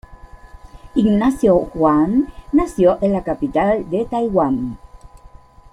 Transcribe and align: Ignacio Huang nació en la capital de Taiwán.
Ignacio 0.95 1.55
Huang 1.75 2.25
nació 2.51 2.97
en 3.03 3.13
la 3.13 3.23
capital 3.23 3.87
de 3.91 4.05
Taiwán. 4.05 4.79